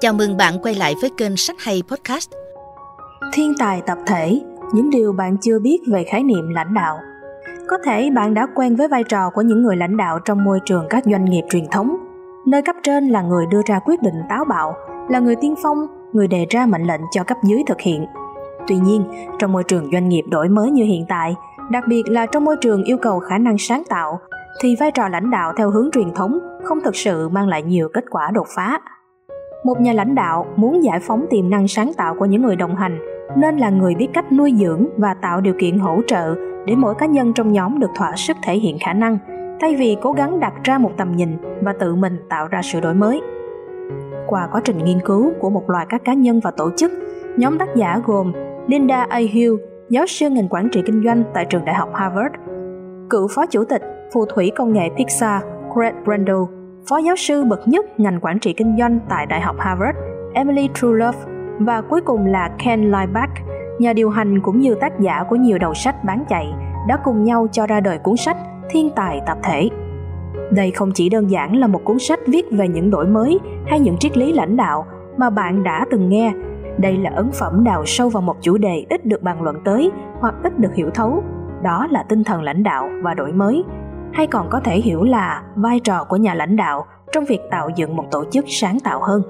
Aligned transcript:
Chào 0.00 0.12
mừng 0.12 0.36
bạn 0.36 0.54
quay 0.62 0.74
lại 0.74 0.94
với 1.00 1.10
kênh 1.16 1.36
Sách 1.36 1.56
Hay 1.58 1.82
Podcast. 1.88 2.30
Thiên 3.32 3.52
tài 3.58 3.82
tập 3.86 3.98
thể, 4.06 4.40
những 4.72 4.90
điều 4.90 5.12
bạn 5.12 5.36
chưa 5.40 5.58
biết 5.58 5.78
về 5.92 6.04
khái 6.04 6.22
niệm 6.22 6.48
lãnh 6.48 6.74
đạo. 6.74 6.98
Có 7.68 7.78
thể 7.84 8.10
bạn 8.10 8.34
đã 8.34 8.46
quen 8.54 8.76
với 8.76 8.88
vai 8.88 9.04
trò 9.04 9.30
của 9.30 9.42
những 9.42 9.62
người 9.62 9.76
lãnh 9.76 9.96
đạo 9.96 10.18
trong 10.24 10.44
môi 10.44 10.60
trường 10.64 10.86
các 10.90 11.04
doanh 11.04 11.24
nghiệp 11.24 11.42
truyền 11.50 11.66
thống, 11.70 11.96
nơi 12.46 12.62
cấp 12.62 12.76
trên 12.82 13.08
là 13.08 13.22
người 13.22 13.46
đưa 13.50 13.60
ra 13.66 13.78
quyết 13.78 14.02
định 14.02 14.14
táo 14.28 14.44
bạo, 14.44 14.74
là 15.08 15.18
người 15.18 15.36
tiên 15.36 15.54
phong, 15.62 15.86
người 16.12 16.28
đề 16.28 16.46
ra 16.50 16.66
mệnh 16.66 16.82
lệnh 16.82 17.00
cho 17.10 17.24
cấp 17.24 17.36
dưới 17.44 17.62
thực 17.66 17.80
hiện. 17.80 18.06
Tuy 18.68 18.76
nhiên, 18.76 19.04
trong 19.38 19.52
môi 19.52 19.64
trường 19.64 19.90
doanh 19.92 20.08
nghiệp 20.08 20.22
đổi 20.30 20.48
mới 20.48 20.70
như 20.70 20.84
hiện 20.84 21.04
tại, 21.08 21.34
đặc 21.70 21.84
biệt 21.88 22.02
là 22.06 22.26
trong 22.26 22.44
môi 22.44 22.56
trường 22.60 22.84
yêu 22.84 22.96
cầu 23.02 23.18
khả 23.18 23.38
năng 23.38 23.58
sáng 23.58 23.82
tạo, 23.88 24.20
thì 24.60 24.76
vai 24.80 24.90
trò 24.90 25.08
lãnh 25.08 25.30
đạo 25.30 25.52
theo 25.56 25.70
hướng 25.70 25.90
truyền 25.92 26.14
thống 26.14 26.38
không 26.64 26.78
thực 26.84 26.96
sự 26.96 27.28
mang 27.28 27.48
lại 27.48 27.62
nhiều 27.62 27.88
kết 27.94 28.04
quả 28.10 28.30
đột 28.34 28.46
phá 28.56 28.80
một 29.66 29.80
nhà 29.80 29.92
lãnh 29.92 30.14
đạo 30.14 30.46
muốn 30.56 30.84
giải 30.84 31.00
phóng 31.02 31.26
tiềm 31.30 31.50
năng 31.50 31.68
sáng 31.68 31.92
tạo 31.96 32.14
của 32.18 32.24
những 32.24 32.42
người 32.42 32.56
đồng 32.56 32.76
hành, 32.76 32.98
nên 33.36 33.56
là 33.56 33.70
người 33.70 33.94
biết 33.94 34.08
cách 34.12 34.32
nuôi 34.32 34.54
dưỡng 34.58 34.86
và 34.96 35.14
tạo 35.14 35.40
điều 35.40 35.54
kiện 35.58 35.78
hỗ 35.78 36.00
trợ 36.06 36.34
để 36.66 36.74
mỗi 36.76 36.94
cá 36.94 37.06
nhân 37.06 37.32
trong 37.32 37.52
nhóm 37.52 37.78
được 37.78 37.90
thỏa 37.94 38.12
sức 38.16 38.36
thể 38.44 38.54
hiện 38.54 38.78
khả 38.80 38.92
năng, 38.92 39.18
thay 39.60 39.76
vì 39.76 39.96
cố 40.02 40.12
gắng 40.12 40.40
đặt 40.40 40.52
ra 40.64 40.78
một 40.78 40.90
tầm 40.96 41.16
nhìn 41.16 41.36
và 41.62 41.72
tự 41.72 41.94
mình 41.94 42.16
tạo 42.28 42.48
ra 42.48 42.60
sự 42.62 42.80
đổi 42.80 42.94
mới. 42.94 43.20
Qua 44.26 44.48
quá 44.52 44.60
trình 44.64 44.78
nghiên 44.78 44.98
cứu 45.04 45.32
của 45.40 45.50
một 45.50 45.70
loạt 45.70 45.88
các 45.88 46.04
cá 46.04 46.14
nhân 46.14 46.40
và 46.40 46.50
tổ 46.50 46.70
chức, 46.76 46.92
nhóm 47.36 47.58
tác 47.58 47.68
giả 47.76 48.00
gồm 48.06 48.32
linda 48.66 49.06
a. 49.08 49.18
Hill, 49.18 49.54
giáo 49.88 50.06
sư 50.06 50.30
ngành 50.30 50.48
quản 50.48 50.68
trị 50.72 50.82
kinh 50.86 51.02
doanh 51.04 51.24
tại 51.34 51.44
trường 51.44 51.64
đại 51.64 51.74
học 51.74 51.88
harvard, 51.94 52.34
cựu 53.10 53.28
phó 53.34 53.46
chủ 53.46 53.64
tịch 53.64 53.82
phù 54.12 54.24
thủy 54.26 54.52
công 54.56 54.72
nghệ 54.72 54.88
pixar 54.96 55.42
greg 55.74 55.94
brando 56.04 56.55
phó 56.88 56.96
giáo 56.96 57.16
sư 57.16 57.44
bậc 57.44 57.68
nhất 57.68 58.00
ngành 58.00 58.18
quản 58.22 58.38
trị 58.38 58.52
kinh 58.52 58.76
doanh 58.78 58.98
tại 59.08 59.26
Đại 59.26 59.40
học 59.40 59.56
Harvard, 59.58 59.98
Emily 60.34 60.68
Trulove 60.74 61.18
và 61.58 61.80
cuối 61.80 62.00
cùng 62.00 62.26
là 62.26 62.50
Ken 62.64 62.80
Lieback, 62.80 63.32
nhà 63.78 63.92
điều 63.92 64.10
hành 64.10 64.40
cũng 64.40 64.60
như 64.60 64.74
tác 64.74 65.00
giả 65.00 65.24
của 65.28 65.36
nhiều 65.36 65.58
đầu 65.58 65.74
sách 65.74 66.04
bán 66.04 66.24
chạy, 66.28 66.52
đã 66.88 66.98
cùng 67.04 67.24
nhau 67.24 67.46
cho 67.52 67.66
ra 67.66 67.80
đời 67.80 67.98
cuốn 67.98 68.16
sách 68.16 68.36
Thiên 68.70 68.90
tài 68.96 69.20
tập 69.26 69.38
thể. 69.42 69.68
Đây 70.50 70.70
không 70.70 70.90
chỉ 70.94 71.08
đơn 71.08 71.30
giản 71.30 71.56
là 71.56 71.66
một 71.66 71.80
cuốn 71.84 71.98
sách 71.98 72.20
viết 72.26 72.46
về 72.50 72.68
những 72.68 72.90
đổi 72.90 73.06
mới 73.06 73.38
hay 73.66 73.80
những 73.80 73.96
triết 73.98 74.16
lý 74.16 74.32
lãnh 74.32 74.56
đạo 74.56 74.86
mà 75.16 75.30
bạn 75.30 75.62
đã 75.62 75.86
từng 75.90 76.08
nghe. 76.08 76.32
Đây 76.78 76.96
là 76.96 77.10
ấn 77.14 77.30
phẩm 77.32 77.64
đào 77.64 77.82
sâu 77.86 78.08
vào 78.08 78.22
một 78.22 78.36
chủ 78.40 78.58
đề 78.58 78.84
ít 78.90 79.06
được 79.06 79.22
bàn 79.22 79.42
luận 79.42 79.56
tới 79.64 79.90
hoặc 80.20 80.34
ít 80.42 80.58
được 80.58 80.74
hiểu 80.74 80.90
thấu. 80.94 81.22
Đó 81.62 81.86
là 81.90 82.02
tinh 82.02 82.24
thần 82.24 82.42
lãnh 82.42 82.62
đạo 82.62 82.88
và 83.02 83.14
đổi 83.14 83.32
mới 83.32 83.64
hay 84.12 84.26
còn 84.26 84.46
có 84.50 84.60
thể 84.60 84.76
hiểu 84.76 85.02
là 85.02 85.42
vai 85.54 85.80
trò 85.80 86.04
của 86.04 86.16
nhà 86.16 86.34
lãnh 86.34 86.56
đạo 86.56 86.86
trong 87.12 87.24
việc 87.24 87.40
tạo 87.50 87.68
dựng 87.76 87.96
một 87.96 88.04
tổ 88.10 88.24
chức 88.30 88.44
sáng 88.48 88.78
tạo 88.84 89.00
hơn. 89.02 89.22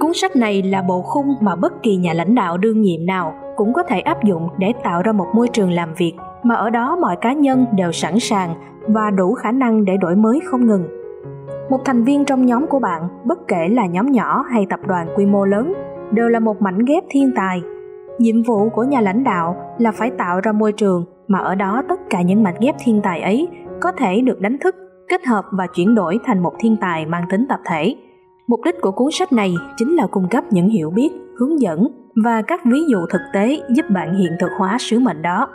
Cuốn 0.00 0.12
sách 0.14 0.36
này 0.36 0.62
là 0.62 0.82
bộ 0.82 1.02
khung 1.02 1.34
mà 1.40 1.56
bất 1.56 1.82
kỳ 1.82 1.96
nhà 1.96 2.12
lãnh 2.12 2.34
đạo 2.34 2.58
đương 2.58 2.80
nhiệm 2.80 3.06
nào 3.06 3.34
cũng 3.56 3.72
có 3.72 3.82
thể 3.82 4.00
áp 4.00 4.24
dụng 4.24 4.48
để 4.58 4.72
tạo 4.84 5.02
ra 5.02 5.12
một 5.12 5.26
môi 5.34 5.48
trường 5.48 5.70
làm 5.70 5.94
việc 5.94 6.14
mà 6.42 6.54
ở 6.54 6.70
đó 6.70 6.96
mọi 7.00 7.16
cá 7.20 7.32
nhân 7.32 7.66
đều 7.72 7.92
sẵn 7.92 8.20
sàng 8.20 8.54
và 8.88 9.10
đủ 9.10 9.34
khả 9.34 9.52
năng 9.52 9.84
để 9.84 9.96
đổi 9.96 10.16
mới 10.16 10.40
không 10.44 10.66
ngừng. 10.66 10.88
Một 11.70 11.78
thành 11.84 12.04
viên 12.04 12.24
trong 12.24 12.46
nhóm 12.46 12.66
của 12.66 12.78
bạn, 12.78 13.08
bất 13.24 13.48
kể 13.48 13.68
là 13.68 13.86
nhóm 13.86 14.06
nhỏ 14.06 14.44
hay 14.50 14.66
tập 14.70 14.80
đoàn 14.86 15.08
quy 15.16 15.26
mô 15.26 15.44
lớn, 15.44 15.72
đều 16.10 16.28
là 16.28 16.40
một 16.40 16.62
mảnh 16.62 16.78
ghép 16.78 17.04
thiên 17.10 17.30
tài. 17.36 17.62
Nhiệm 18.18 18.42
vụ 18.42 18.68
của 18.68 18.84
nhà 18.84 19.00
lãnh 19.00 19.24
đạo 19.24 19.56
là 19.78 19.92
phải 19.92 20.10
tạo 20.10 20.40
ra 20.40 20.52
môi 20.52 20.72
trường 20.72 21.04
mà 21.32 21.38
ở 21.38 21.54
đó 21.54 21.82
tất 21.88 22.00
cả 22.10 22.22
những 22.22 22.42
mạch 22.42 22.54
ghép 22.60 22.74
thiên 22.84 23.00
tài 23.02 23.20
ấy 23.20 23.48
có 23.80 23.92
thể 23.92 24.20
được 24.20 24.40
đánh 24.40 24.58
thức, 24.58 24.76
kết 25.08 25.26
hợp 25.26 25.44
và 25.50 25.66
chuyển 25.66 25.94
đổi 25.94 26.18
thành 26.24 26.42
một 26.42 26.52
thiên 26.58 26.76
tài 26.80 27.06
mang 27.06 27.24
tính 27.30 27.46
tập 27.48 27.60
thể. 27.66 27.96
Mục 28.46 28.60
đích 28.64 28.80
của 28.80 28.90
cuốn 28.90 29.08
sách 29.12 29.32
này 29.32 29.54
chính 29.76 29.96
là 29.96 30.06
cung 30.06 30.28
cấp 30.28 30.44
những 30.50 30.68
hiểu 30.68 30.90
biết, 30.90 31.10
hướng 31.38 31.60
dẫn 31.60 31.88
và 32.24 32.42
các 32.42 32.60
ví 32.64 32.84
dụ 32.88 32.98
thực 33.10 33.20
tế 33.32 33.60
giúp 33.68 33.84
bạn 33.90 34.14
hiện 34.14 34.32
thực 34.40 34.50
hóa 34.58 34.76
sứ 34.80 34.98
mệnh 34.98 35.22
đó. 35.22 35.48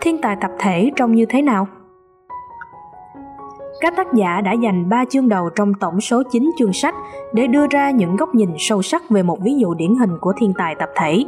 Thiên 0.00 0.20
tài 0.22 0.36
tập 0.40 0.50
thể 0.58 0.90
trông 0.96 1.14
như 1.14 1.26
thế 1.26 1.42
nào? 1.42 1.66
Các 3.80 3.96
tác 3.96 4.06
giả 4.14 4.40
đã 4.40 4.52
dành 4.52 4.88
3 4.88 5.04
chương 5.04 5.28
đầu 5.28 5.50
trong 5.56 5.74
tổng 5.74 6.00
số 6.00 6.22
9 6.30 6.50
chương 6.58 6.72
sách 6.72 6.94
để 7.32 7.46
đưa 7.46 7.66
ra 7.70 7.90
những 7.90 8.16
góc 8.16 8.34
nhìn 8.34 8.50
sâu 8.58 8.82
sắc 8.82 9.10
về 9.10 9.22
một 9.22 9.38
ví 9.44 9.54
dụ 9.58 9.74
điển 9.74 9.94
hình 9.94 10.10
của 10.20 10.32
thiên 10.36 10.52
tài 10.58 10.74
tập 10.74 10.88
thể. 10.96 11.24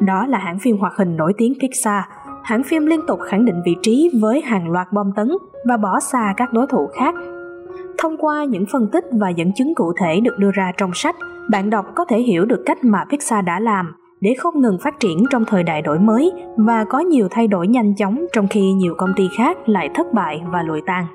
Đó 0.00 0.26
là 0.26 0.38
hãng 0.38 0.58
phim 0.58 0.78
hoạt 0.78 0.92
hình 0.96 1.16
nổi 1.16 1.32
tiếng 1.38 1.54
Pixar 1.60 2.02
hãng 2.42 2.62
phim 2.62 2.86
liên 2.86 3.00
tục 3.06 3.20
khẳng 3.20 3.44
định 3.44 3.62
vị 3.64 3.76
trí 3.82 4.10
với 4.22 4.40
hàng 4.40 4.70
loạt 4.70 4.92
bom 4.92 5.12
tấn 5.16 5.30
và 5.64 5.76
bỏ 5.76 6.00
xa 6.00 6.34
các 6.36 6.52
đối 6.52 6.66
thủ 6.66 6.88
khác. 6.94 7.14
Thông 7.98 8.16
qua 8.16 8.44
những 8.44 8.64
phân 8.72 8.88
tích 8.92 9.04
và 9.12 9.28
dẫn 9.28 9.52
chứng 9.52 9.74
cụ 9.74 9.92
thể 10.00 10.20
được 10.20 10.38
đưa 10.38 10.50
ra 10.50 10.72
trong 10.76 10.90
sách, 10.94 11.16
bạn 11.50 11.70
đọc 11.70 11.86
có 11.94 12.04
thể 12.04 12.18
hiểu 12.18 12.44
được 12.44 12.62
cách 12.66 12.84
mà 12.84 13.04
Pixar 13.10 13.44
đã 13.44 13.60
làm 13.60 13.94
để 14.20 14.34
không 14.38 14.60
ngừng 14.60 14.78
phát 14.78 15.00
triển 15.00 15.24
trong 15.30 15.44
thời 15.44 15.62
đại 15.62 15.82
đổi 15.82 15.98
mới 15.98 16.32
và 16.56 16.84
có 16.84 16.98
nhiều 16.98 17.28
thay 17.30 17.48
đổi 17.48 17.68
nhanh 17.68 17.94
chóng 17.94 18.26
trong 18.32 18.48
khi 18.48 18.72
nhiều 18.72 18.94
công 18.98 19.12
ty 19.16 19.28
khác 19.36 19.68
lại 19.68 19.90
thất 19.94 20.06
bại 20.14 20.40
và 20.52 20.62
lụi 20.62 20.80
tan. 20.86 21.06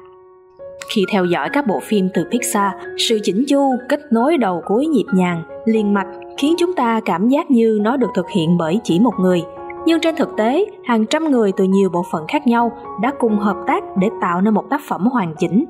Khi 0.93 1.05
theo 1.11 1.25
dõi 1.25 1.49
các 1.53 1.67
bộ 1.67 1.79
phim 1.83 2.09
từ 2.13 2.23
Pixar, 2.31 2.71
sự 2.97 3.19
chỉnh 3.23 3.43
chu, 3.47 3.75
kết 3.89 3.99
nối 4.11 4.37
đầu 4.37 4.61
cuối 4.65 4.87
nhịp 4.87 5.05
nhàng, 5.13 5.43
liền 5.65 5.93
mạch 5.93 6.07
khiến 6.37 6.55
chúng 6.57 6.73
ta 6.73 6.99
cảm 7.05 7.29
giác 7.29 7.51
như 7.51 7.79
nó 7.81 7.97
được 7.97 8.09
thực 8.15 8.29
hiện 8.29 8.57
bởi 8.57 8.79
chỉ 8.83 8.99
một 8.99 9.13
người– 9.19 9.41
nhưng 9.85 9.99
trên 10.01 10.15
thực 10.15 10.29
tế, 10.37 10.65
hàng 10.83 11.05
trăm 11.05 11.31
người 11.31 11.51
từ 11.51 11.63
nhiều 11.63 11.89
bộ 11.89 12.03
phận 12.11 12.27
khác 12.27 12.47
nhau 12.47 12.71
đã 13.01 13.11
cùng 13.19 13.37
hợp 13.37 13.57
tác 13.67 13.97
để 13.97 14.09
tạo 14.21 14.41
nên 14.41 14.53
một 14.53 14.69
tác 14.69 14.81
phẩm 14.87 15.07
hoàn 15.07 15.33
chỉnh. 15.37 15.65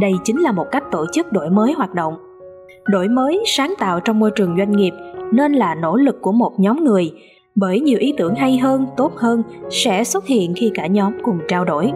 Đây 0.00 0.12
chính 0.24 0.40
là 0.40 0.52
một 0.52 0.66
cách 0.72 0.84
tổ 0.90 1.06
chức 1.12 1.32
đổi 1.32 1.50
mới 1.50 1.72
hoạt 1.72 1.94
động. 1.94 2.14
Đổi 2.84 3.08
mới 3.08 3.42
sáng 3.46 3.74
tạo 3.78 4.00
trong 4.00 4.18
môi 4.18 4.30
trường 4.36 4.56
doanh 4.58 4.72
nghiệp 4.72 4.92
nên 5.32 5.52
là 5.52 5.74
nỗ 5.74 5.96
lực 5.96 6.22
của 6.22 6.32
một 6.32 6.60
nhóm 6.60 6.84
người, 6.84 7.12
bởi 7.54 7.80
nhiều 7.80 7.98
ý 7.98 8.14
tưởng 8.18 8.34
hay 8.34 8.58
hơn, 8.58 8.86
tốt 8.96 9.12
hơn 9.16 9.42
sẽ 9.70 10.04
xuất 10.04 10.26
hiện 10.26 10.52
khi 10.56 10.70
cả 10.74 10.86
nhóm 10.86 11.12
cùng 11.22 11.38
trao 11.48 11.64
đổi. 11.64 11.92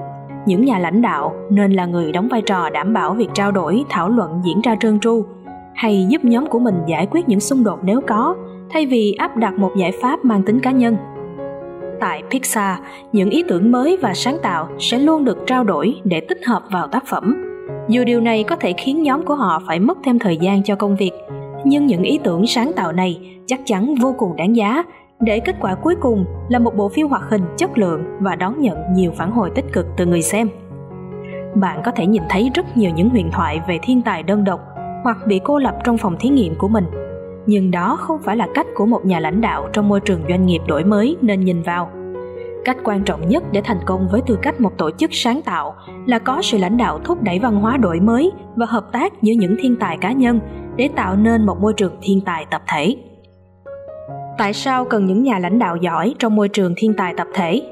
Những 0.46 0.64
nhà 0.64 0.78
lãnh 0.78 1.02
đạo 1.02 1.34
nên 1.50 1.72
là 1.72 1.86
người 1.86 2.12
đóng 2.12 2.28
vai 2.28 2.42
trò 2.42 2.70
đảm 2.70 2.92
bảo 2.92 3.14
việc 3.14 3.28
trao 3.34 3.52
đổi, 3.52 3.84
thảo 3.88 4.08
luận 4.08 4.40
diễn 4.44 4.60
ra 4.60 4.76
trơn 4.80 5.00
tru, 5.00 5.24
hay 5.74 6.06
giúp 6.08 6.24
nhóm 6.24 6.46
của 6.46 6.58
mình 6.58 6.74
giải 6.86 7.06
quyết 7.10 7.28
những 7.28 7.40
xung 7.40 7.64
đột 7.64 7.78
nếu 7.82 8.00
có, 8.06 8.36
thay 8.70 8.86
vì 8.86 9.12
áp 9.12 9.36
đặt 9.36 9.58
một 9.58 9.70
giải 9.76 9.92
pháp 10.02 10.24
mang 10.24 10.42
tính 10.42 10.60
cá 10.60 10.70
nhân 10.70 10.96
tại 12.02 12.22
Pixar, 12.30 12.78
những 13.12 13.30
ý 13.30 13.44
tưởng 13.48 13.72
mới 13.72 13.96
và 14.02 14.14
sáng 14.14 14.38
tạo 14.42 14.68
sẽ 14.78 14.98
luôn 14.98 15.24
được 15.24 15.38
trao 15.46 15.64
đổi 15.64 15.94
để 16.04 16.20
tích 16.20 16.38
hợp 16.46 16.62
vào 16.70 16.88
tác 16.88 17.06
phẩm. 17.06 17.44
Dù 17.88 18.04
điều 18.04 18.20
này 18.20 18.44
có 18.44 18.56
thể 18.56 18.72
khiến 18.72 19.02
nhóm 19.02 19.24
của 19.24 19.34
họ 19.34 19.62
phải 19.66 19.80
mất 19.80 19.98
thêm 20.04 20.18
thời 20.18 20.36
gian 20.36 20.62
cho 20.62 20.76
công 20.76 20.96
việc, 20.96 21.10
nhưng 21.64 21.86
những 21.86 22.02
ý 22.02 22.18
tưởng 22.24 22.46
sáng 22.46 22.72
tạo 22.76 22.92
này 22.92 23.40
chắc 23.46 23.60
chắn 23.64 23.94
vô 23.94 24.14
cùng 24.18 24.36
đáng 24.36 24.56
giá 24.56 24.82
để 25.20 25.40
kết 25.40 25.56
quả 25.60 25.74
cuối 25.74 25.94
cùng 26.00 26.24
là 26.48 26.58
một 26.58 26.76
bộ 26.76 26.88
phim 26.88 27.08
hoạt 27.08 27.22
hình 27.30 27.42
chất 27.56 27.78
lượng 27.78 28.04
và 28.20 28.36
đón 28.36 28.60
nhận 28.60 28.78
nhiều 28.94 29.12
phản 29.16 29.30
hồi 29.30 29.50
tích 29.54 29.72
cực 29.72 29.86
từ 29.96 30.06
người 30.06 30.22
xem. 30.22 30.48
Bạn 31.54 31.80
có 31.84 31.90
thể 31.90 32.06
nhìn 32.06 32.22
thấy 32.28 32.50
rất 32.54 32.76
nhiều 32.76 32.90
những 32.96 33.10
huyền 33.10 33.30
thoại 33.32 33.60
về 33.68 33.78
thiên 33.82 34.02
tài 34.02 34.22
đơn 34.22 34.44
độc 34.44 34.60
hoặc 35.04 35.18
bị 35.26 35.40
cô 35.44 35.58
lập 35.58 35.76
trong 35.84 35.98
phòng 35.98 36.16
thí 36.20 36.28
nghiệm 36.28 36.54
của 36.58 36.68
mình 36.68 36.84
nhưng 37.46 37.70
đó 37.70 37.96
không 38.00 38.22
phải 38.22 38.36
là 38.36 38.48
cách 38.54 38.66
của 38.74 38.86
một 38.86 39.04
nhà 39.04 39.20
lãnh 39.20 39.40
đạo 39.40 39.68
trong 39.72 39.88
môi 39.88 40.00
trường 40.00 40.20
doanh 40.28 40.46
nghiệp 40.46 40.60
đổi 40.66 40.84
mới 40.84 41.16
nên 41.20 41.40
nhìn 41.40 41.62
vào. 41.62 41.90
Cách 42.64 42.76
quan 42.84 43.04
trọng 43.04 43.28
nhất 43.28 43.44
để 43.52 43.60
thành 43.64 43.80
công 43.86 44.08
với 44.10 44.20
tư 44.26 44.38
cách 44.42 44.60
một 44.60 44.78
tổ 44.78 44.90
chức 44.90 45.10
sáng 45.12 45.42
tạo 45.42 45.74
là 46.06 46.18
có 46.18 46.42
sự 46.42 46.58
lãnh 46.58 46.76
đạo 46.76 47.00
thúc 47.04 47.22
đẩy 47.22 47.38
văn 47.38 47.60
hóa 47.60 47.76
đổi 47.76 48.00
mới 48.00 48.32
và 48.56 48.66
hợp 48.66 48.92
tác 48.92 49.22
giữa 49.22 49.32
những 49.32 49.56
thiên 49.60 49.76
tài 49.76 49.98
cá 50.00 50.12
nhân 50.12 50.40
để 50.76 50.88
tạo 50.96 51.16
nên 51.16 51.46
một 51.46 51.60
môi 51.60 51.72
trường 51.72 51.96
thiên 52.02 52.20
tài 52.20 52.46
tập 52.50 52.62
thể. 52.68 52.96
Tại 54.38 54.52
sao 54.52 54.84
cần 54.84 55.06
những 55.06 55.22
nhà 55.22 55.38
lãnh 55.38 55.58
đạo 55.58 55.76
giỏi 55.76 56.14
trong 56.18 56.36
môi 56.36 56.48
trường 56.48 56.74
thiên 56.76 56.94
tài 56.94 57.14
tập 57.16 57.26
thể? 57.34 57.62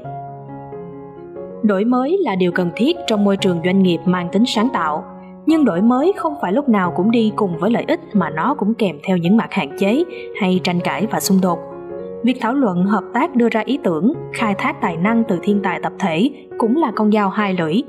Đổi 1.63 1.85
mới 1.85 2.17
là 2.21 2.35
điều 2.35 2.51
cần 2.51 2.71
thiết 2.75 2.97
trong 3.07 3.23
môi 3.23 3.37
trường 3.37 3.61
doanh 3.65 3.83
nghiệp 3.83 3.99
mang 4.05 4.29
tính 4.31 4.43
sáng 4.45 4.69
tạo 4.73 5.03
nhưng 5.45 5.65
đổi 5.65 5.81
mới 5.81 6.13
không 6.17 6.33
phải 6.41 6.53
lúc 6.53 6.69
nào 6.69 6.93
cũng 6.95 7.11
đi 7.11 7.31
cùng 7.35 7.57
với 7.59 7.71
lợi 7.71 7.85
ích 7.87 7.99
mà 8.13 8.29
nó 8.29 8.55
cũng 8.59 8.73
kèm 8.73 8.99
theo 9.07 9.17
những 9.17 9.37
mặt 9.37 9.47
hạn 9.51 9.77
chế 9.79 10.03
hay 10.41 10.59
tranh 10.63 10.79
cãi 10.83 11.07
và 11.11 11.19
xung 11.19 11.41
đột. 11.41 11.59
Việc 12.23 12.37
thảo 12.41 12.53
luận, 12.53 12.85
hợp 12.85 13.03
tác 13.13 13.35
đưa 13.35 13.49
ra 13.49 13.61
ý 13.65 13.79
tưởng, 13.83 14.13
khai 14.33 14.55
thác 14.57 14.81
tài 14.81 14.97
năng 14.97 15.23
từ 15.27 15.39
thiên 15.43 15.59
tài 15.63 15.79
tập 15.83 15.93
thể 15.99 16.29
cũng 16.57 16.77
là 16.77 16.91
con 16.95 17.11
dao 17.11 17.29
hai 17.29 17.53
lưỡi. 17.53 17.81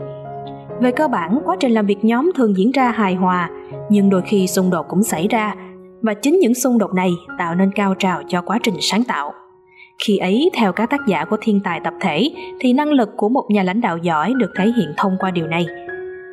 Về 0.81 0.93
cơ 0.93 1.08
bản, 1.08 1.38
quá 1.44 1.56
trình 1.60 1.72
làm 1.72 1.87
việc 1.87 2.04
nhóm 2.04 2.31
thường 2.34 2.56
diễn 2.56 2.70
ra 2.70 2.90
hài 2.90 3.14
hòa, 3.14 3.50
nhưng 3.88 4.10
đôi 4.10 4.22
khi 4.22 4.46
xung 4.46 4.70
đột 4.70 4.87
cũng 4.88 5.02
xảy 5.02 5.28
ra, 5.28 5.54
và 6.02 6.14
chính 6.14 6.38
những 6.38 6.54
xung 6.54 6.78
đột 6.78 6.94
này 6.94 7.10
tạo 7.38 7.54
nên 7.54 7.70
cao 7.75 7.94
trào 7.99 8.22
cho 8.28 8.43
quá 8.43 8.58
trình 8.62 8.75
sáng 8.81 9.04
tạo. 9.04 9.32
Khi 10.06 10.19
ấy, 10.19 10.50
theo 10.54 10.72
các 10.72 10.90
tác 10.90 11.00
giả 11.06 11.25
của 11.25 11.37
thiên 11.40 11.60
tài 11.64 11.81
tập 11.84 11.94
thể, 12.00 12.31
thì 12.60 12.72
năng 12.72 12.93
lực 12.93 13.08
của 13.16 13.28
một 13.28 13.44
nhà 13.49 13.62
lãnh 13.62 13.81
đạo 13.81 13.96
giỏi 13.96 14.32
được 14.37 14.50
thể 14.58 14.64
hiện 14.64 14.93
thông 14.96 15.16
qua 15.20 15.31
điều 15.31 15.46
này 15.46 15.66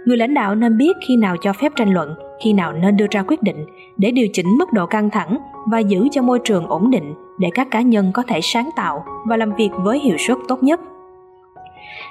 người 0.09 0.17
lãnh 0.17 0.33
đạo 0.33 0.55
nên 0.55 0.77
biết 0.77 0.97
khi 1.07 1.17
nào 1.17 1.35
cho 1.41 1.53
phép 1.53 1.71
tranh 1.75 1.93
luận, 1.93 2.13
khi 2.43 2.53
nào 2.53 2.73
nên 2.73 2.97
đưa 2.97 3.05
ra 3.11 3.23
quyết 3.27 3.43
định, 3.43 3.65
để 3.97 4.11
điều 4.11 4.27
chỉnh 4.33 4.47
mức 4.57 4.73
độ 4.73 4.85
căng 4.85 5.09
thẳng 5.09 5.37
và 5.71 5.79
giữ 5.79 6.07
cho 6.11 6.21
môi 6.21 6.39
trường 6.43 6.67
ổn 6.67 6.91
định 6.91 7.13
để 7.39 7.49
các 7.53 7.67
cá 7.71 7.81
nhân 7.81 8.11
có 8.13 8.23
thể 8.27 8.39
sáng 8.41 8.69
tạo 8.75 9.05
và 9.27 9.37
làm 9.37 9.55
việc 9.55 9.69
với 9.83 9.99
hiệu 9.99 10.17
suất 10.17 10.37
tốt 10.47 10.63
nhất 10.63 10.79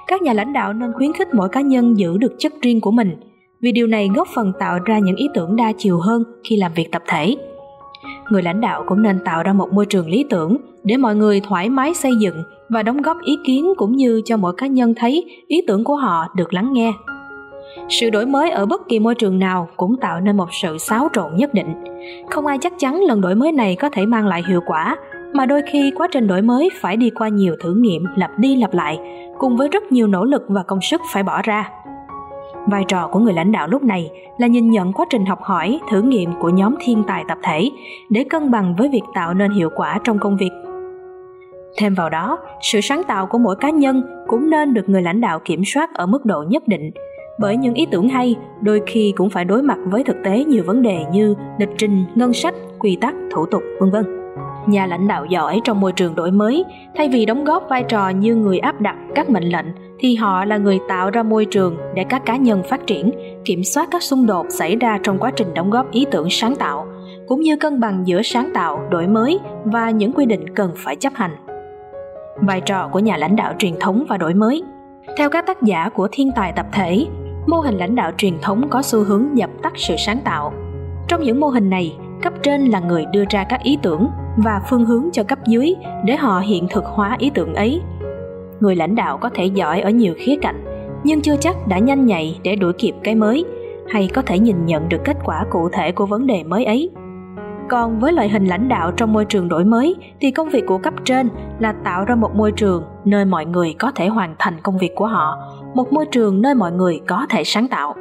các 0.07 0.23
nhà 0.23 0.33
lãnh 0.33 0.53
đạo 0.53 0.73
nên 0.73 0.93
khuyến 0.93 1.13
khích 1.13 1.35
mỗi 1.35 1.49
cá 1.49 1.61
nhân 1.61 1.99
giữ 1.99 2.19
được 2.19 2.35
chất 2.39 2.53
riêng 2.63 2.81
của 2.81 2.91
mình, 2.91 3.17
vì 3.61 3.73
điều 3.73 3.87
này 3.87 4.09
góp 4.15 4.29
phần 4.35 4.53
tạo 4.59 4.79
ra 4.85 4.99
những 4.99 5.17
ý 5.17 5.29
tưởng 5.35 5.57
đa 5.57 5.73
chiều 5.79 5.99
hơn 5.99 6.25
khi 6.49 6.57
làm 6.57 6.73
việc 6.75 6.93
tập 6.93 7.03
thể. 7.07 7.37
Người 8.31 8.43
lãnh 8.43 8.61
đạo 8.61 8.85
cũng 8.87 9.03
nên 9.03 9.19
tạo 9.25 9.43
ra 9.43 9.53
một 9.53 9.73
môi 9.73 9.87
trường 9.87 10.09
lý 10.09 10.25
tưởng 10.31 10.57
để 10.85 10.97
mọi 10.97 11.17
người 11.17 11.41
thoải 11.41 11.69
mái 11.69 11.95
xây 11.95 12.17
dựng 12.17 12.43
và 12.69 12.83
đóng 12.83 13.03
góp 13.03 13.17
ý 13.25 13.39
kiến 13.45 13.73
cũng 13.77 13.97
như 13.97 14.23
cho 14.25 14.37
mỗi 14.37 14.53
cá 14.57 14.67
nhân 14.67 14.95
thấy 14.97 15.25
ý 15.47 15.61
tưởng 15.67 15.85
của 15.85 15.97
họ 15.97 16.27
được 16.37 16.55
lắng 16.55 16.73
nghe. 16.73 16.93
Sự 17.89 18.11
đổi 18.11 18.27
mới 18.27 18.51
ở 18.51 18.67
bất 18.67 18.89
kỳ 18.89 18.99
môi 18.99 19.15
trường 19.15 19.39
nào 19.39 19.69
cũng 19.77 19.97
tạo 20.01 20.21
nên 20.21 20.37
một 20.37 20.49
sự 20.63 20.79
xáo 20.79 21.09
trộn 21.13 21.37
nhất 21.37 21.55
định. 21.55 21.75
Không 22.31 22.47
ai 22.47 22.59
chắc 22.61 22.73
chắn 22.79 23.01
lần 23.01 23.21
đổi 23.21 23.35
mới 23.35 23.53
này 23.53 23.77
có 23.77 23.89
thể 23.89 24.07
mang 24.07 24.27
lại 24.27 24.43
hiệu 24.49 24.61
quả, 24.67 24.97
mà 25.33 25.47
đôi 25.47 25.63
khi 25.73 25.93
quá 25.97 26.09
trình 26.13 26.27
đổi 26.27 26.43
mới 26.43 26.71
phải 26.81 26.97
đi 26.97 27.11
qua 27.11 27.29
nhiều 27.29 27.57
thử 27.61 27.75
nghiệm 27.75 28.05
lặp 28.17 28.39
đi 28.39 28.57
lặp 28.57 28.75
lại, 28.75 28.99
cùng 29.39 29.57
với 29.57 29.69
rất 29.69 29.93
nhiều 29.93 30.07
nỗ 30.07 30.25
lực 30.25 30.43
và 30.49 30.63
công 30.63 30.81
sức 30.81 31.01
phải 31.13 31.23
bỏ 31.23 31.43
ra. 31.43 31.71
Vai 32.67 32.85
trò 32.89 33.09
của 33.13 33.19
người 33.19 33.33
lãnh 33.33 33.53
đạo 33.53 33.69
lúc 33.69 33.83
này 33.83 34.11
là 34.39 34.47
nhìn 34.47 34.71
nhận 34.71 34.93
quá 34.93 35.07
trình 35.11 35.27
học 35.27 35.43
hỏi 35.43 35.81
thử 35.91 36.03
nghiệm 36.03 36.31
của 36.41 36.49
nhóm 36.49 36.75
thiên 36.81 37.03
tài 37.07 37.25
tập 37.29 37.39
thể 37.43 37.71
để 38.09 38.25
cân 38.25 38.51
bằng 38.51 38.75
với 38.79 38.89
việc 38.89 39.03
tạo 39.15 39.35
nên 39.35 39.51
hiệu 39.51 39.71
quả 39.77 39.99
trong 40.05 40.19
công 40.19 40.37
việc. 40.37 40.51
Thêm 41.77 41.95
vào 41.95 42.11
đó 42.11 42.39
sự 42.63 42.81
sáng 42.81 43.03
tạo 43.05 43.27
của 43.27 43.39
mỗi 43.39 43.57
cá 43.57 43.71
nhân 43.71 44.03
cũng 44.27 44.51
nên 44.51 44.75
được 44.75 44.89
người 44.89 45.03
lãnh 45.03 45.21
đạo 45.21 45.39
kiểm 45.45 45.63
soát 45.65 45.95
ở 45.95 46.07
mức 46.07 46.25
độ 46.25 46.45
nhất 46.49 46.63
định 46.69 46.91
bởi 47.39 47.57
những 47.57 47.75
ý 47.75 47.87
tưởng 47.91 48.09
hay, 48.09 48.37
đôi 48.61 48.83
khi 48.87 49.13
cũng 49.17 49.31
phải 49.31 49.45
đối 49.45 49.63
mặt 49.63 49.79
với 49.85 50.05
thực 50.05 50.17
tế 50.25 50.45
nhiều 50.45 50.63
vấn 50.67 50.83
đề 50.83 51.05
như 51.13 51.35
lịch 51.59 51.69
trình, 51.79 52.05
ngân 52.15 52.33
sách, 52.33 52.55
quy 52.79 52.99
tắc, 53.01 53.15
thủ 53.31 53.47
tục, 53.47 53.63
vân 53.81 53.91
vân. 53.91 54.05
Nhà 54.67 54.87
lãnh 54.87 55.09
đạo 55.09 55.25
giỏi 55.25 55.61
trong 55.65 55.81
môi 55.81 55.93
trường 55.93 56.15
đổi 56.15 56.31
mới, 56.31 56.65
thay 56.97 57.09
vì 57.09 57.27
đóng 57.27 57.45
góp 57.45 57.67
vai 57.69 57.83
trò 57.83 58.09
như 58.09 58.35
người 58.35 58.59
áp 58.59 58.81
đặt 58.81 58.97
các 59.15 59.31
mệnh 59.31 59.45
lệnh, 59.45 59.67
thì 59.99 60.15
họ 60.15 60.45
là 60.45 60.57
người 60.57 60.79
tạo 60.89 61.11
ra 61.11 61.23
môi 61.23 61.45
trường 61.45 61.77
để 61.95 62.05
các 62.05 62.25
cá 62.27 62.37
nhân 62.37 62.63
phát 62.69 62.87
triển, 62.87 63.11
kiểm 63.45 63.65
soát 63.65 63.89
các 63.91 64.03
xung 64.03 64.27
đột 64.27 64.47
xảy 64.51 64.77
ra 64.77 64.99
trong 65.03 65.19
quá 65.19 65.31
trình 65.37 65.55
đóng 65.55 65.71
góp 65.71 65.91
ý 65.91 66.07
tưởng 66.11 66.31
sáng 66.31 66.57
tạo, 66.57 66.87
cũng 67.29 67.41
như 67.41 67.57
cân 67.57 67.81
bằng 67.81 68.03
giữa 68.07 68.23
sáng 68.23 68.51
tạo, 68.55 68.81
đổi 68.91 69.07
mới 69.07 69.39
và 69.65 69.91
những 69.91 70.13
quy 70.13 70.27
định 70.27 70.55
cần 70.55 70.73
phải 70.77 70.97
chấp 70.97 71.13
hành. 71.15 71.37
Vai 72.41 72.61
trò 72.61 72.89
của 72.93 72.99
nhà 72.99 73.17
lãnh 73.17 73.37
đạo 73.37 73.55
truyền 73.59 73.75
thống 73.81 74.05
và 74.09 74.17
đổi 74.17 74.35
mới. 74.35 74.63
Theo 75.17 75.31
các 75.31 75.47
tác 75.47 75.63
giả 75.63 75.89
của 75.89 76.09
thiên 76.13 76.31
tài 76.37 76.53
tập 76.53 76.67
thể 76.73 77.07
mô 77.49 77.61
hình 77.61 77.79
lãnh 77.79 77.95
đạo 77.95 78.11
truyền 78.17 78.35
thống 78.43 78.69
có 78.71 78.83
xu 78.83 79.05
hướng 79.05 79.39
dập 79.39 79.51
tắt 79.63 79.73
sự 79.77 79.95
sáng 79.99 80.19
tạo. 80.25 80.53
Trong 81.09 81.23
những 81.23 81.41
mô 81.41 81.49
hình 81.49 81.71
này, 81.71 81.97
cấp 82.23 82.33
trên 82.43 82.65
là 82.65 82.81
người 82.81 83.05
đưa 83.13 83.25
ra 83.31 83.45
các 83.45 83.63
ý 83.63 83.79
tưởng 83.83 84.09
và 84.37 84.61
phương 84.71 84.85
hướng 84.85 85.09
cho 85.13 85.23
cấp 85.23 85.39
dưới 85.47 85.75
để 86.05 86.17
họ 86.17 86.41
hiện 86.41 86.67
thực 86.71 86.85
hóa 86.85 87.17
ý 87.19 87.31
tưởng 87.35 87.55
ấy. 87.55 87.81
Người 88.61 88.77
lãnh 88.77 88.95
đạo 88.95 89.19
có 89.19 89.31
thể 89.35 89.45
giỏi 89.45 89.81
ở 89.81 89.91
nhiều 89.91 90.15
khía 90.17 90.37
cạnh, 90.43 90.65
nhưng 91.05 91.21
chưa 91.21 91.37
chắc 91.37 91.67
đã 91.67 91.79
nhanh 91.79 92.07
nhạy 92.07 92.41
để 92.43 92.57
đuổi 92.57 92.73
kịp 92.73 92.95
cái 93.05 93.15
mới, 93.15 93.45
hay 93.89 94.11
có 94.15 94.23
thể 94.23 94.39
nhìn 94.39 94.67
nhận 94.67 94.89
được 94.89 95.01
kết 95.05 95.17
quả 95.25 95.45
cụ 95.51 95.69
thể 95.73 95.93
của 95.93 96.07
vấn 96.07 96.27
đề 96.27 96.45
mới 96.45 96.65
ấy. 96.65 96.91
Còn 97.69 97.99
với 97.99 98.13
loại 98.13 98.29
hình 98.29 98.47
lãnh 98.47 98.69
đạo 98.69 98.93
trong 98.97 99.13
môi 99.13 99.25
trường 99.25 99.49
đổi 99.49 99.65
mới, 99.65 99.97
thì 100.21 100.31
công 100.31 100.49
việc 100.49 100.67
của 100.67 100.79
cấp 100.79 100.95
trên 101.05 101.29
là 101.59 101.73
tạo 101.85 102.05
ra 102.05 102.15
một 102.15 102.35
môi 102.35 102.53
trường 102.53 102.83
nơi 103.05 103.25
mọi 103.25 103.47
người 103.47 103.75
có 103.79 103.93
thể 103.95 104.09
hoàn 104.09 104.35
thành 104.39 104.61
công 104.63 104.79
việc 104.79 104.95
của 104.95 105.07
họ 105.07 105.39
một 105.79 105.93
môi 105.93 106.07
trường 106.07 106.43
nơi 106.43 106.55
mọi 106.55 106.73
người 106.73 107.01
có 107.07 107.27
thể 107.31 107.45
sáng 107.45 107.69
tạo. 107.69 107.95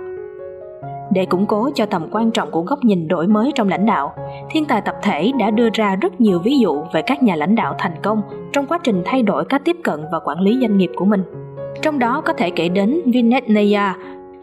Để 1.11 1.25
củng 1.25 1.45
cố 1.45 1.69
cho 1.75 1.85
tầm 1.85 2.07
quan 2.11 2.31
trọng 2.31 2.51
của 2.51 2.61
góc 2.61 2.83
nhìn 2.83 3.07
đổi 3.07 3.27
mới 3.27 3.51
trong 3.55 3.69
lãnh 3.69 3.85
đạo 3.85 4.13
thiên 4.49 4.65
tài 4.65 4.81
tập 4.81 4.95
thể 5.01 5.31
đã 5.39 5.51
đưa 5.51 5.69
ra 5.73 5.95
rất 5.95 6.21
nhiều 6.21 6.39
ví 6.39 6.59
dụ 6.59 6.83
về 6.93 7.01
các 7.01 7.23
nhà 7.23 7.35
lãnh 7.35 7.55
đạo 7.55 7.75
thành 7.77 7.91
công 8.03 8.21
trong 8.53 8.65
quá 8.65 8.79
trình 8.83 9.01
thay 9.05 9.23
đổi 9.23 9.45
cách 9.45 9.61
tiếp 9.65 9.77
cận 9.83 9.99
và 10.11 10.19
quản 10.19 10.39
lý 10.39 10.57
doanh 10.61 10.77
nghiệp 10.77 10.91
của 10.95 11.05
mình. 11.05 11.23
Trong 11.81 11.99
đó 11.99 12.21
có 12.25 12.33
thể 12.33 12.49
kể 12.49 12.69
đến 12.69 13.01
Vinet 13.05 13.49
Naya, 13.49 13.95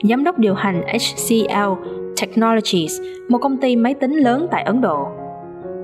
giám 0.03 0.25
đốc 0.25 0.39
điều 0.39 0.55
hành 0.55 0.83
HCL 0.87 1.73
Technologies, 2.21 3.01
một 3.29 3.39
công 3.39 3.57
ty 3.57 3.77
máy 3.77 3.95
tính 3.95 4.13
lớn 4.13 4.47
tại 4.51 4.63
Ấn 4.63 4.81
Độ. 4.81 5.07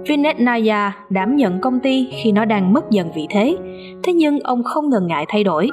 Vinet 0.09 0.41
Naya 0.41 0.93
đảm 1.11 1.37
nhận 1.37 1.61
công 1.61 1.81
ty 1.81 2.09
khi 2.23 2.33
nó 2.33 2.45
đang 2.45 2.73
mất 2.73 2.91
dần 2.91 3.11
vị 3.15 3.27
thế, 3.31 3.57
thế 4.03 4.13
nhưng 4.13 4.41
ông 4.41 4.63
không 4.65 4.91
ngần 4.91 5.07
ngại 5.07 5.25
thay 5.29 5.45
đổi 5.45 5.71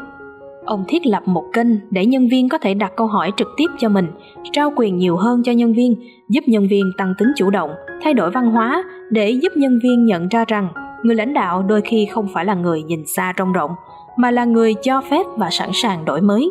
ông 0.67 0.83
thiết 0.87 1.05
lập 1.05 1.23
một 1.25 1.43
kênh 1.53 1.67
để 1.91 2.05
nhân 2.05 2.27
viên 2.27 2.49
có 2.49 2.57
thể 2.57 2.73
đặt 2.73 2.91
câu 2.95 3.07
hỏi 3.07 3.31
trực 3.37 3.47
tiếp 3.57 3.65
cho 3.77 3.89
mình, 3.89 4.07
trao 4.51 4.73
quyền 4.75 4.97
nhiều 4.97 5.15
hơn 5.15 5.43
cho 5.43 5.51
nhân 5.51 5.73
viên, 5.73 5.95
giúp 6.29 6.43
nhân 6.47 6.67
viên 6.67 6.91
tăng 6.97 7.13
tính 7.17 7.27
chủ 7.35 7.49
động, 7.49 7.69
thay 8.01 8.13
đổi 8.13 8.31
văn 8.31 8.51
hóa 8.51 8.83
để 9.09 9.29
giúp 9.29 9.53
nhân 9.55 9.79
viên 9.83 10.05
nhận 10.05 10.27
ra 10.27 10.45
rằng 10.47 10.67
người 11.03 11.15
lãnh 11.15 11.33
đạo 11.33 11.63
đôi 11.63 11.81
khi 11.81 12.05
không 12.05 12.27
phải 12.33 12.45
là 12.45 12.53
người 12.53 12.83
nhìn 12.83 13.05
xa 13.05 13.33
trông 13.37 13.53
rộng, 13.53 13.71
mà 14.17 14.31
là 14.31 14.45
người 14.45 14.73
cho 14.73 15.01
phép 15.01 15.25
và 15.37 15.49
sẵn 15.49 15.69
sàng 15.73 16.05
đổi 16.05 16.21
mới. 16.21 16.49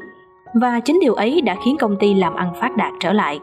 Và 0.55 0.81
chính 0.81 0.99
điều 1.01 1.15
ấy 1.15 1.41
đã 1.41 1.57
khiến 1.65 1.77
công 1.77 1.97
ty 2.01 2.15
làm 2.15 2.35
ăn 2.35 2.53
phát 2.61 2.77
đạt 2.77 2.93
trở 3.01 3.13
lại 3.13 3.41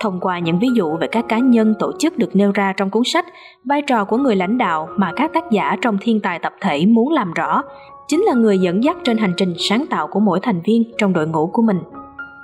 thông 0.00 0.20
qua 0.20 0.38
những 0.38 0.58
ví 0.58 0.68
dụ 0.74 0.96
về 0.96 1.06
các 1.06 1.24
cá 1.28 1.38
nhân 1.38 1.74
tổ 1.78 1.92
chức 1.98 2.18
được 2.18 2.36
nêu 2.36 2.52
ra 2.54 2.72
trong 2.72 2.90
cuốn 2.90 3.02
sách, 3.04 3.26
vai 3.64 3.82
trò 3.82 4.04
của 4.04 4.16
người 4.16 4.36
lãnh 4.36 4.58
đạo 4.58 4.88
mà 4.96 5.12
các 5.16 5.32
tác 5.34 5.44
giả 5.50 5.76
trong 5.82 5.98
thiên 6.00 6.20
tài 6.20 6.38
tập 6.38 6.52
thể 6.60 6.86
muốn 6.86 7.12
làm 7.12 7.32
rõ 7.32 7.62
chính 8.08 8.22
là 8.22 8.34
người 8.34 8.58
dẫn 8.58 8.84
dắt 8.84 8.96
trên 9.04 9.18
hành 9.18 9.32
trình 9.36 9.54
sáng 9.58 9.86
tạo 9.90 10.06
của 10.06 10.20
mỗi 10.20 10.40
thành 10.42 10.60
viên 10.64 10.82
trong 10.98 11.12
đội 11.12 11.26
ngũ 11.26 11.46
của 11.46 11.62
mình. 11.62 11.78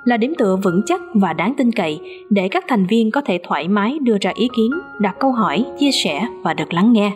Là 0.04 0.16
điểm 0.16 0.34
tựa 0.38 0.56
vững 0.56 0.82
chắc 0.86 1.00
và 1.14 1.32
đáng 1.32 1.54
tin 1.54 1.72
cậy 1.72 2.00
để 2.30 2.48
các 2.48 2.64
thành 2.68 2.86
viên 2.86 3.10
có 3.10 3.20
thể 3.20 3.40
thoải 3.48 3.68
mái 3.68 3.98
đưa 3.98 4.16
ra 4.20 4.32
ý 4.34 4.48
kiến, 4.56 4.70
đặt 4.98 5.16
câu 5.18 5.32
hỏi, 5.32 5.64
chia 5.78 5.90
sẻ 6.04 6.26
và 6.42 6.54
được 6.54 6.74
lắng 6.74 6.92
nghe. 6.92 7.12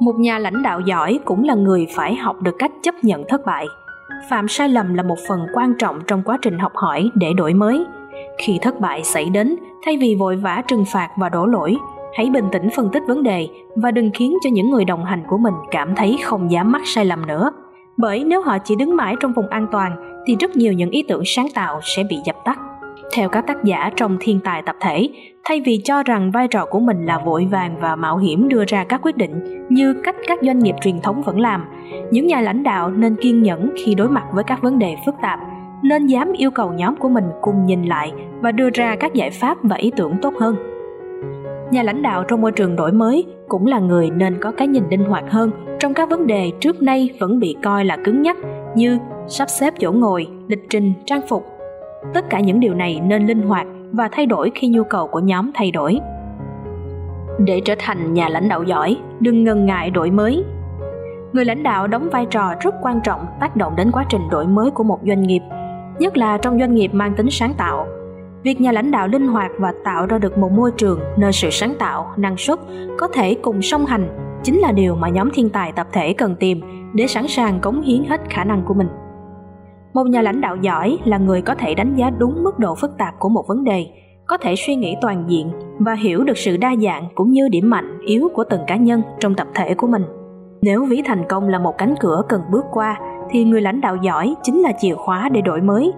Một 0.00 0.18
nhà 0.18 0.38
lãnh 0.38 0.62
đạo 0.62 0.80
giỏi 0.80 1.18
cũng 1.24 1.44
là 1.44 1.54
người 1.54 1.86
phải 1.94 2.14
học 2.14 2.42
được 2.42 2.54
cách 2.58 2.72
chấp 2.82 2.94
nhận 3.02 3.24
thất 3.28 3.46
bại. 3.46 3.66
Phạm 4.30 4.48
sai 4.48 4.68
lầm 4.68 4.94
là 4.94 5.02
một 5.02 5.18
phần 5.28 5.46
quan 5.54 5.74
trọng 5.78 6.00
trong 6.06 6.22
quá 6.22 6.38
trình 6.42 6.58
học 6.58 6.72
hỏi 6.74 7.10
để 7.14 7.32
đổi 7.36 7.54
mới 7.54 7.84
khi 8.38 8.58
thất 8.62 8.80
bại 8.80 9.04
xảy 9.04 9.30
đến, 9.30 9.56
thay 9.84 9.96
vì 9.96 10.14
vội 10.14 10.36
vã 10.36 10.62
trừng 10.68 10.84
phạt 10.92 11.08
và 11.16 11.28
đổ 11.28 11.46
lỗi, 11.46 11.76
hãy 12.16 12.30
bình 12.30 12.44
tĩnh 12.52 12.68
phân 12.76 12.88
tích 12.92 13.02
vấn 13.08 13.22
đề 13.22 13.48
và 13.76 13.90
đừng 13.90 14.10
khiến 14.14 14.34
cho 14.44 14.50
những 14.52 14.70
người 14.70 14.84
đồng 14.84 15.04
hành 15.04 15.22
của 15.28 15.38
mình 15.38 15.54
cảm 15.70 15.94
thấy 15.94 16.18
không 16.24 16.50
dám 16.50 16.72
mắc 16.72 16.82
sai 16.84 17.04
lầm 17.04 17.26
nữa. 17.26 17.50
Bởi 17.96 18.24
nếu 18.24 18.42
họ 18.42 18.58
chỉ 18.58 18.76
đứng 18.76 18.96
mãi 18.96 19.14
trong 19.20 19.32
vùng 19.32 19.48
an 19.48 19.66
toàn, 19.72 19.96
thì 20.26 20.36
rất 20.40 20.56
nhiều 20.56 20.72
những 20.72 20.90
ý 20.90 21.04
tưởng 21.08 21.22
sáng 21.24 21.46
tạo 21.54 21.80
sẽ 21.82 22.04
bị 22.10 22.16
dập 22.24 22.36
tắt. 22.44 22.58
Theo 23.12 23.28
các 23.28 23.46
tác 23.46 23.64
giả 23.64 23.90
trong 23.96 24.16
thiên 24.20 24.40
tài 24.44 24.62
tập 24.62 24.76
thể, 24.80 25.08
thay 25.44 25.60
vì 25.60 25.80
cho 25.84 26.02
rằng 26.02 26.30
vai 26.30 26.48
trò 26.48 26.66
của 26.66 26.80
mình 26.80 27.06
là 27.06 27.18
vội 27.18 27.48
vàng 27.50 27.76
và 27.80 27.96
mạo 27.96 28.18
hiểm 28.18 28.48
đưa 28.48 28.64
ra 28.66 28.84
các 28.84 29.00
quyết 29.02 29.16
định 29.16 29.66
như 29.68 29.94
cách 30.04 30.16
các 30.26 30.38
doanh 30.42 30.58
nghiệp 30.58 30.74
truyền 30.82 31.00
thống 31.00 31.22
vẫn 31.22 31.40
làm, 31.40 31.64
những 32.10 32.26
nhà 32.26 32.40
lãnh 32.40 32.62
đạo 32.62 32.90
nên 32.90 33.16
kiên 33.16 33.42
nhẫn 33.42 33.70
khi 33.76 33.94
đối 33.94 34.08
mặt 34.08 34.24
với 34.32 34.44
các 34.44 34.62
vấn 34.62 34.78
đề 34.78 34.96
phức 35.06 35.14
tạp 35.22 35.40
nên 35.82 36.06
dám 36.06 36.32
yêu 36.32 36.50
cầu 36.50 36.72
nhóm 36.72 36.96
của 36.96 37.08
mình 37.08 37.24
cùng 37.40 37.66
nhìn 37.66 37.84
lại 37.84 38.12
và 38.40 38.52
đưa 38.52 38.70
ra 38.74 38.96
các 38.96 39.14
giải 39.14 39.30
pháp 39.30 39.58
và 39.62 39.76
ý 39.76 39.92
tưởng 39.96 40.16
tốt 40.22 40.34
hơn. 40.40 40.56
Nhà 41.70 41.82
lãnh 41.82 42.02
đạo 42.02 42.24
trong 42.28 42.40
môi 42.40 42.52
trường 42.52 42.76
đổi 42.76 42.92
mới 42.92 43.24
cũng 43.48 43.66
là 43.66 43.78
người 43.78 44.10
nên 44.10 44.40
có 44.40 44.50
cái 44.50 44.68
nhìn 44.68 44.84
linh 44.90 45.04
hoạt 45.04 45.24
hơn 45.30 45.50
trong 45.80 45.94
các 45.94 46.10
vấn 46.10 46.26
đề 46.26 46.52
trước 46.60 46.82
nay 46.82 47.10
vẫn 47.20 47.38
bị 47.38 47.56
coi 47.62 47.84
là 47.84 47.96
cứng 48.04 48.22
nhắc, 48.22 48.36
như 48.74 48.98
sắp 49.26 49.50
xếp 49.50 49.74
chỗ 49.80 49.92
ngồi, 49.92 50.26
lịch 50.48 50.70
trình, 50.70 50.92
trang 51.06 51.20
phục. 51.28 51.46
Tất 52.14 52.30
cả 52.30 52.40
những 52.40 52.60
điều 52.60 52.74
này 52.74 53.00
nên 53.00 53.26
linh 53.26 53.42
hoạt 53.42 53.66
và 53.92 54.08
thay 54.12 54.26
đổi 54.26 54.52
khi 54.54 54.68
nhu 54.68 54.84
cầu 54.84 55.06
của 55.06 55.20
nhóm 55.20 55.50
thay 55.54 55.70
đổi. 55.70 56.00
Để 57.38 57.60
trở 57.64 57.74
thành 57.78 58.14
nhà 58.14 58.28
lãnh 58.28 58.48
đạo 58.48 58.62
giỏi, 58.62 58.96
đừng 59.20 59.44
ngần 59.44 59.66
ngại 59.66 59.90
đổi 59.90 60.10
mới. 60.10 60.44
Người 61.32 61.44
lãnh 61.44 61.62
đạo 61.62 61.86
đóng 61.86 62.08
vai 62.12 62.26
trò 62.30 62.54
rất 62.60 62.74
quan 62.82 63.00
trọng 63.04 63.26
tác 63.40 63.56
động 63.56 63.76
đến 63.76 63.92
quá 63.92 64.04
trình 64.08 64.22
đổi 64.30 64.46
mới 64.46 64.70
của 64.70 64.84
một 64.84 64.98
doanh 65.06 65.22
nghiệp 65.22 65.40
nhất 66.02 66.16
là 66.16 66.38
trong 66.38 66.58
doanh 66.58 66.74
nghiệp 66.74 66.94
mang 66.94 67.14
tính 67.14 67.30
sáng 67.30 67.54
tạo. 67.54 67.86
Việc 68.42 68.60
nhà 68.60 68.72
lãnh 68.72 68.90
đạo 68.90 69.08
linh 69.08 69.26
hoạt 69.26 69.50
và 69.58 69.72
tạo 69.84 70.06
ra 70.06 70.18
được 70.18 70.38
một 70.38 70.52
môi 70.52 70.70
trường 70.76 71.00
nơi 71.16 71.32
sự 71.32 71.50
sáng 71.50 71.74
tạo, 71.78 72.12
năng 72.16 72.36
suất 72.36 72.58
có 72.98 73.08
thể 73.08 73.34
cùng 73.34 73.62
song 73.62 73.86
hành 73.86 74.08
chính 74.42 74.58
là 74.58 74.72
điều 74.72 74.94
mà 74.94 75.08
nhóm 75.08 75.30
thiên 75.34 75.50
tài 75.50 75.72
tập 75.72 75.86
thể 75.92 76.12
cần 76.12 76.36
tìm 76.40 76.60
để 76.94 77.06
sẵn 77.06 77.28
sàng 77.28 77.60
cống 77.60 77.82
hiến 77.82 78.04
hết 78.04 78.20
khả 78.30 78.44
năng 78.44 78.62
của 78.66 78.74
mình. 78.74 78.88
Một 79.94 80.06
nhà 80.06 80.22
lãnh 80.22 80.40
đạo 80.40 80.56
giỏi 80.56 80.98
là 81.04 81.18
người 81.18 81.42
có 81.42 81.54
thể 81.54 81.74
đánh 81.74 81.94
giá 81.96 82.10
đúng 82.10 82.42
mức 82.44 82.58
độ 82.58 82.74
phức 82.74 82.98
tạp 82.98 83.18
của 83.18 83.28
một 83.28 83.44
vấn 83.48 83.64
đề, 83.64 83.86
có 84.26 84.36
thể 84.36 84.54
suy 84.56 84.76
nghĩ 84.76 84.96
toàn 85.00 85.24
diện 85.28 85.50
và 85.78 85.94
hiểu 85.94 86.24
được 86.24 86.38
sự 86.38 86.56
đa 86.56 86.74
dạng 86.82 87.08
cũng 87.14 87.32
như 87.32 87.48
điểm 87.48 87.70
mạnh, 87.70 87.98
yếu 88.06 88.28
của 88.34 88.44
từng 88.44 88.60
cá 88.66 88.76
nhân 88.76 89.02
trong 89.20 89.34
tập 89.34 89.46
thể 89.54 89.74
của 89.74 89.86
mình. 89.86 90.04
Nếu 90.62 90.84
ví 90.84 91.02
thành 91.04 91.24
công 91.28 91.48
là 91.48 91.58
một 91.58 91.78
cánh 91.78 91.94
cửa 92.00 92.22
cần 92.28 92.40
bước 92.50 92.64
qua 92.72 93.00
thì 93.32 93.44
người 93.44 93.60
lãnh 93.60 93.80
đạo 93.80 93.96
giỏi 93.96 94.34
chính 94.42 94.60
là 94.60 94.72
chìa 94.78 94.94
khóa 94.94 95.28
để 95.28 95.40
đổi 95.40 95.60
mới. 95.60 95.92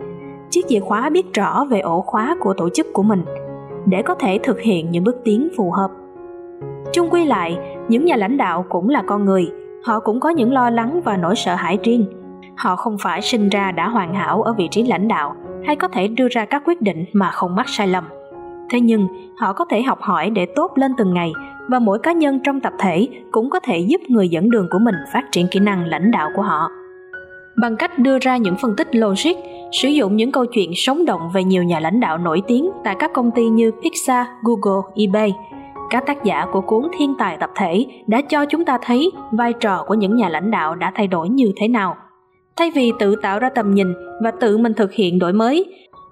Chiếc 0.50 0.64
chìa 0.68 0.80
khóa 0.80 1.10
biết 1.10 1.34
rõ 1.34 1.64
về 1.64 1.80
ổ 1.80 2.00
khóa 2.00 2.36
của 2.40 2.54
tổ 2.54 2.68
chức 2.74 2.86
của 2.92 3.02
mình, 3.02 3.24
để 3.86 4.02
có 4.02 4.14
thể 4.14 4.38
thực 4.42 4.60
hiện 4.60 4.90
những 4.90 5.04
bước 5.04 5.16
tiến 5.24 5.48
phù 5.56 5.70
hợp. 5.70 5.90
Chung 6.92 7.10
quy 7.10 7.24
lại, 7.24 7.58
những 7.88 8.04
nhà 8.04 8.16
lãnh 8.16 8.36
đạo 8.36 8.64
cũng 8.68 8.88
là 8.88 9.02
con 9.06 9.24
người, 9.24 9.50
họ 9.84 10.00
cũng 10.00 10.20
có 10.20 10.28
những 10.28 10.52
lo 10.52 10.70
lắng 10.70 11.00
và 11.04 11.16
nỗi 11.16 11.36
sợ 11.36 11.54
hãi 11.54 11.78
riêng. 11.82 12.06
Họ 12.56 12.76
không 12.76 12.96
phải 13.00 13.22
sinh 13.22 13.48
ra 13.48 13.72
đã 13.72 13.88
hoàn 13.88 14.14
hảo 14.14 14.42
ở 14.42 14.52
vị 14.52 14.68
trí 14.70 14.82
lãnh 14.82 15.08
đạo, 15.08 15.34
hay 15.66 15.76
có 15.76 15.88
thể 15.88 16.08
đưa 16.08 16.28
ra 16.30 16.44
các 16.44 16.62
quyết 16.66 16.82
định 16.82 17.04
mà 17.12 17.30
không 17.30 17.56
mắc 17.56 17.68
sai 17.68 17.86
lầm. 17.86 18.04
Thế 18.70 18.80
nhưng, 18.80 19.08
họ 19.38 19.52
có 19.52 19.64
thể 19.64 19.82
học 19.82 19.98
hỏi 20.00 20.30
để 20.30 20.46
tốt 20.56 20.72
lên 20.74 20.92
từng 20.98 21.14
ngày, 21.14 21.32
và 21.68 21.78
mỗi 21.78 21.98
cá 21.98 22.12
nhân 22.12 22.40
trong 22.44 22.60
tập 22.60 22.72
thể 22.78 23.08
cũng 23.30 23.50
có 23.50 23.60
thể 23.60 23.78
giúp 23.78 24.00
người 24.08 24.28
dẫn 24.28 24.50
đường 24.50 24.68
của 24.70 24.78
mình 24.78 24.94
phát 25.12 25.22
triển 25.32 25.46
kỹ 25.50 25.60
năng 25.60 25.86
lãnh 25.86 26.10
đạo 26.10 26.30
của 26.36 26.42
họ 26.42 26.70
bằng 27.56 27.76
cách 27.76 27.98
đưa 27.98 28.18
ra 28.18 28.36
những 28.36 28.56
phân 28.62 28.76
tích 28.76 28.94
logic, 28.94 29.36
sử 29.72 29.88
dụng 29.88 30.16
những 30.16 30.32
câu 30.32 30.46
chuyện 30.46 30.70
sống 30.74 31.04
động 31.04 31.30
về 31.34 31.44
nhiều 31.44 31.62
nhà 31.62 31.80
lãnh 31.80 32.00
đạo 32.00 32.18
nổi 32.18 32.42
tiếng 32.46 32.70
tại 32.84 32.96
các 32.98 33.10
công 33.14 33.30
ty 33.30 33.48
như 33.48 33.70
Pixar, 33.82 34.26
Google, 34.42 34.82
eBay. 34.96 35.34
Các 35.90 36.06
tác 36.06 36.24
giả 36.24 36.46
của 36.52 36.60
cuốn 36.60 36.88
Thiên 36.98 37.14
tài 37.18 37.36
tập 37.36 37.50
thể 37.56 37.86
đã 38.06 38.20
cho 38.28 38.44
chúng 38.44 38.64
ta 38.64 38.78
thấy 38.82 39.10
vai 39.32 39.52
trò 39.52 39.84
của 39.86 39.94
những 39.94 40.16
nhà 40.16 40.28
lãnh 40.28 40.50
đạo 40.50 40.74
đã 40.74 40.92
thay 40.94 41.06
đổi 41.06 41.28
như 41.28 41.52
thế 41.56 41.68
nào. 41.68 41.96
Thay 42.56 42.70
vì 42.70 42.92
tự 42.98 43.16
tạo 43.16 43.38
ra 43.38 43.50
tầm 43.54 43.74
nhìn 43.74 43.94
và 44.22 44.30
tự 44.30 44.58
mình 44.58 44.74
thực 44.74 44.92
hiện 44.92 45.18
đổi 45.18 45.32
mới, 45.32 45.64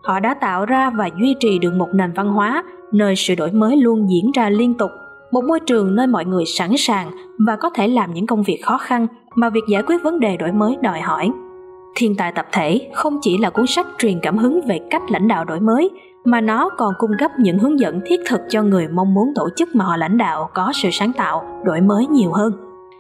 họ 0.02 0.20
đã 0.20 0.34
tạo 0.34 0.66
ra 0.66 0.90
và 0.90 1.08
duy 1.20 1.34
trì 1.40 1.58
được 1.58 1.75
một 1.75 1.88
nền 1.94 2.12
văn 2.12 2.28
hóa 2.28 2.64
nơi 2.92 3.16
sự 3.16 3.34
đổi 3.34 3.52
mới 3.52 3.76
luôn 3.76 4.11
diễn 4.11 4.30
ra 4.34 4.49
liên 4.49 4.75
tục 4.75 4.90
một 5.33 5.45
môi 5.45 5.61
trường 5.61 5.95
nơi 5.95 6.07
mọi 6.07 6.25
người 6.25 6.45
sẵn 6.45 6.71
sàng 6.77 7.11
và 7.47 7.57
có 7.57 7.71
thể 7.71 7.89
làm 7.89 8.15
những 8.15 8.27
công 8.27 8.43
việc 8.43 8.59
khó 8.62 8.79
khăn 8.79 9.07
mà 9.35 9.51
việc 9.51 9.65
giải 9.69 9.83
quyết 9.83 10.03
vấn 10.03 10.21
đề 10.21 10.37
đổi 10.37 10.53
mới 10.53 10.77
đòi 10.83 11.01
hỏi. 11.01 11.31
Thiên 11.95 12.17
tài 12.17 12.33
tập 12.33 12.47
thể 12.53 12.91
không 12.95 13.19
chỉ 13.23 13.39
là 13.39 13.51
cuốn 13.51 13.67
sách 13.67 13.87
truyền 13.99 14.21
cảm 14.23 14.39
hứng 14.39 14.61
về 14.69 14.81
cách 14.91 15.03
lãnh 15.09 15.29
đạo 15.29 15.45
đổi 15.45 15.61
mới, 15.61 15.91
mà 16.25 16.41
nó 16.41 16.71
còn 16.79 16.95
cung 16.99 17.11
cấp 17.19 17.31
những 17.39 17.59
hướng 17.59 17.81
dẫn 17.81 18.01
thiết 18.07 18.21
thực 18.29 18.41
cho 18.49 18.62
người 18.62 18.89
mong 18.89 19.15
muốn 19.15 19.33
tổ 19.35 19.49
chức 19.57 19.75
mà 19.75 19.85
họ 19.85 19.97
lãnh 19.97 20.19
đạo 20.19 20.51
có 20.55 20.73
sự 20.75 20.89
sáng 20.93 21.12
tạo, 21.12 21.62
đổi 21.65 21.81
mới 21.81 22.07
nhiều 22.07 22.33
hơn. 22.33 22.53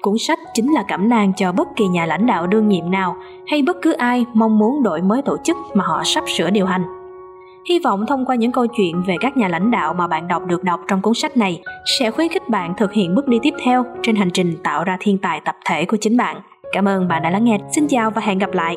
Cuốn 0.02 0.18
sách 0.18 0.38
chính 0.54 0.72
là 0.72 0.84
cảm 0.88 1.08
nang 1.08 1.32
cho 1.36 1.52
bất 1.52 1.68
kỳ 1.76 1.88
nhà 1.88 2.06
lãnh 2.06 2.26
đạo 2.26 2.46
đương 2.46 2.68
nhiệm 2.68 2.90
nào 2.90 3.16
hay 3.46 3.62
bất 3.62 3.76
cứ 3.82 3.92
ai 3.92 4.26
mong 4.34 4.58
muốn 4.58 4.82
đổi 4.82 5.02
mới 5.02 5.22
tổ 5.22 5.36
chức 5.44 5.56
mà 5.74 5.84
họ 5.84 6.02
sắp 6.04 6.24
sửa 6.36 6.50
điều 6.50 6.66
hành. 6.66 7.01
Hy 7.68 7.78
vọng 7.78 8.04
thông 8.08 8.24
qua 8.26 8.36
những 8.36 8.52
câu 8.52 8.66
chuyện 8.66 9.02
về 9.06 9.16
các 9.20 9.36
nhà 9.36 9.48
lãnh 9.48 9.70
đạo 9.70 9.94
mà 9.94 10.08
bạn 10.08 10.28
đọc 10.28 10.42
được 10.46 10.64
đọc 10.64 10.80
trong 10.88 11.02
cuốn 11.02 11.14
sách 11.14 11.36
này 11.36 11.62
sẽ 11.84 12.10
khuyến 12.10 12.28
khích 12.28 12.48
bạn 12.48 12.74
thực 12.76 12.92
hiện 12.92 13.14
bước 13.14 13.28
đi 13.28 13.38
tiếp 13.42 13.54
theo 13.64 13.84
trên 14.02 14.16
hành 14.16 14.30
trình 14.30 14.56
tạo 14.64 14.84
ra 14.84 14.96
thiên 15.00 15.18
tài 15.18 15.40
tập 15.40 15.56
thể 15.66 15.84
của 15.84 15.96
chính 16.00 16.16
bạn. 16.16 16.40
Cảm 16.72 16.88
ơn 16.88 17.08
bạn 17.08 17.22
đã 17.22 17.30
lắng 17.30 17.44
nghe. 17.44 17.58
Xin 17.74 17.88
chào 17.88 18.10
và 18.10 18.22
hẹn 18.22 18.38
gặp 18.38 18.52
lại. 18.52 18.76